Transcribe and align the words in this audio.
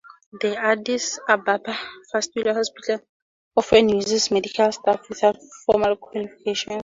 The 0.41 0.51
Addis 0.69 1.05
Ababa 1.29 1.75
Fistula 2.09 2.55
Hospital 2.55 2.99
often 3.55 3.87
uses 3.89 4.31
medical 4.31 4.71
staff 4.71 5.07
without 5.07 5.37
formal 5.67 5.95
qualifications. 5.97 6.79